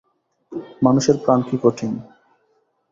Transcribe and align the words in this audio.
মানুষের 0.81 1.15
প্রাণ 1.23 1.39
কী 1.47 1.55
কঠিন। 1.63 1.91